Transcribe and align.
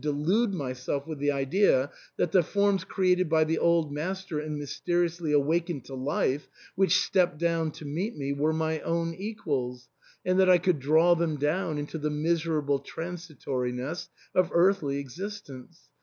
359 0.03 0.27
delude 0.27 0.53
myself 0.57 1.05
with 1.05 1.19
the 1.19 1.29
idea 1.29 1.91
that 2.17 2.31
the 2.31 2.41
forms, 2.41 2.83
created 2.83 3.29
by 3.29 3.43
the 3.43 3.59
old 3.59 3.93
master 3.93 4.39
and 4.39 4.57
mysteriously 4.57 5.31
awakened 5.31 5.85
to 5.85 5.93
life, 5.93 6.47
which 6.73 6.99
stepped 7.01 7.37
down 7.37 7.69
to 7.69 7.85
meet 7.85 8.17
me, 8.17 8.33
were 8.33 8.51
my 8.51 8.79
own 8.79 9.13
equals, 9.13 9.89
and 10.25 10.39
that 10.39 10.49
I 10.49 10.57
could 10.57 10.79
draw 10.79 11.13
them 11.13 11.35
down 11.37 11.77
into 11.77 11.99
the 11.99 12.09
miserable 12.09 12.79
transitoriness 12.79 14.09
of 14.33 14.49
earthly 14.51 14.97
existence. 14.97 15.91